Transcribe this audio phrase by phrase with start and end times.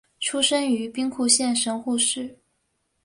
[0.19, 2.35] 出身于兵库县神户市。